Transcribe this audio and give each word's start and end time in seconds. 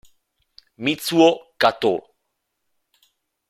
Mitsuo 0.83 1.29
Katō 1.61 1.93